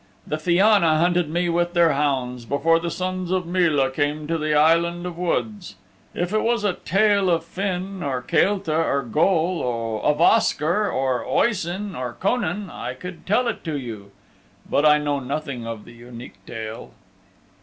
The 0.25 0.39
Fianna 0.39 0.97
hunted 0.97 1.29
me 1.29 1.47
with 1.47 1.73
their 1.75 1.91
hounds 1.93 2.43
before 2.45 2.79
the 2.79 2.89
Sons 2.89 3.29
of 3.29 3.45
Mile' 3.45 3.91
came 3.91 4.25
to 4.25 4.39
the 4.39 4.55
Island 4.55 5.05
of 5.05 5.15
Woods. 5.15 5.75
If 6.15 6.33
it 6.33 6.41
was 6.41 6.63
a 6.63 6.73
Tale 6.73 7.29
of 7.29 7.43
Finn 7.45 8.01
or 8.01 8.23
Caelta 8.23 8.75
or 8.75 9.03
Goll, 9.03 10.01
of 10.03 10.19
Oscar 10.19 10.89
or 10.89 11.23
Oisin 11.23 11.95
or 11.95 12.13
Conan, 12.13 12.71
I 12.71 12.95
could 12.95 13.27
tell 13.27 13.47
it 13.47 13.63
to 13.65 13.77
you. 13.77 14.09
But 14.67 14.87
I 14.87 14.97
know 14.97 15.19
nothing 15.19 15.67
of 15.67 15.85
the 15.85 15.93
Unique 15.93 16.43
Tale." 16.47 16.93